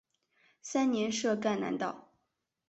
[0.63, 2.09] 三年设赣南道。